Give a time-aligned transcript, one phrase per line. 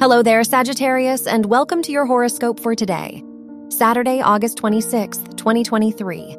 [0.00, 3.24] Hello there, Sagittarius, and welcome to your horoscope for today,
[3.68, 6.36] Saturday, August 26th, 2023.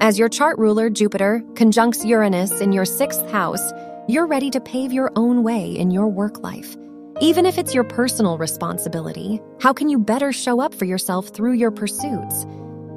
[0.00, 3.60] As your chart ruler, Jupiter, conjuncts Uranus in your sixth house,
[4.08, 6.78] you're ready to pave your own way in your work life.
[7.20, 11.52] Even if it's your personal responsibility, how can you better show up for yourself through
[11.52, 12.46] your pursuits?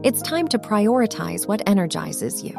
[0.06, 2.54] It's time to prioritize what energizes you.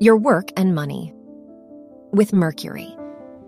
[0.00, 1.14] Your work and money.
[2.10, 2.96] With Mercury.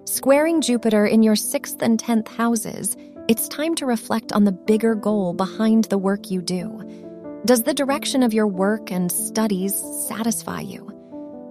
[0.06, 2.94] Squaring Jupiter in your sixth and tenth houses,
[3.26, 7.40] it's time to reflect on the bigger goal behind the work you do.
[7.46, 9.74] Does the direction of your work and studies
[10.06, 10.80] satisfy you?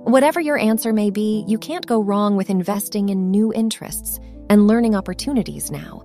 [0.05, 4.19] Whatever your answer may be, you can't go wrong with investing in new interests
[4.51, 6.03] and learning opportunities now.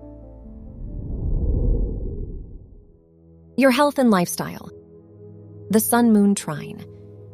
[3.59, 4.71] Your health and lifestyle.
[5.69, 6.83] The Sun Moon Trine.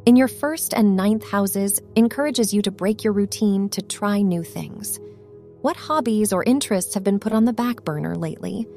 [0.06, 4.42] In your first and ninth houses, encourages you to break your routine to try new
[4.42, 4.98] things.
[5.64, 8.68] What hobbies or interests have been put on the back burner lately?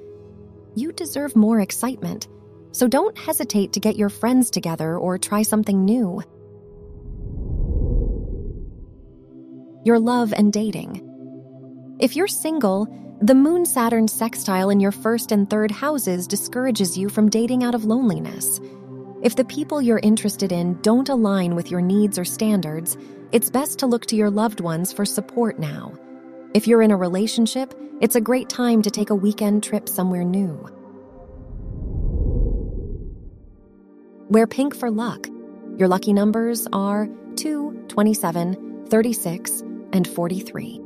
[0.73, 2.29] You deserve more excitement,
[2.71, 6.21] so don't hesitate to get your friends together or try something new.
[9.83, 11.97] Your love and dating.
[11.99, 12.87] If you're single,
[13.21, 17.75] the Moon Saturn sextile in your first and third houses discourages you from dating out
[17.75, 18.61] of loneliness.
[19.21, 22.95] If the people you're interested in don't align with your needs or standards,
[23.33, 25.91] it's best to look to your loved ones for support now.
[26.57, 30.23] If you're in a relationship, it's a great time to take a weekend trip somewhere
[30.23, 30.67] new.
[34.29, 35.27] Wear pink for luck.
[35.77, 39.63] Your lucky numbers are 2, 27, 36,
[39.93, 40.81] and 43.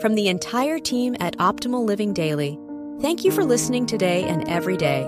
[0.00, 2.58] From the entire team at Optimal Living Daily,
[3.00, 5.04] thank you for listening today and every day.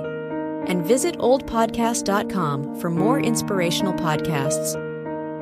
[0.69, 4.88] And visit oldpodcast.com for more inspirational podcasts.